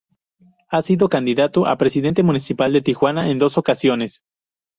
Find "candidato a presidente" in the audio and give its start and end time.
1.09-2.23